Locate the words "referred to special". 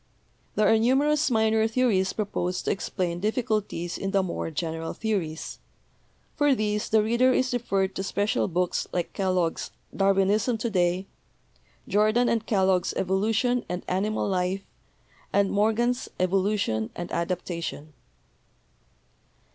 7.53-8.47